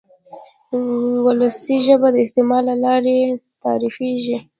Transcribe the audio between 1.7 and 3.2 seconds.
ژبه د استعمال له لارې